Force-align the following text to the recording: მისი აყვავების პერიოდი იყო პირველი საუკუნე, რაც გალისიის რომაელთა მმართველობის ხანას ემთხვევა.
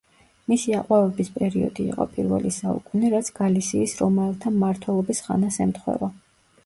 მისი 0.51 0.71
აყვავების 0.77 1.27
პერიოდი 1.35 1.85
იყო 1.91 2.07
პირველი 2.15 2.53
საუკუნე, 2.55 3.11
რაც 3.17 3.31
გალისიის 3.41 3.95
რომაელთა 4.03 4.55
მმართველობის 4.57 5.23
ხანას 5.29 5.61
ემთხვევა. 5.67 6.11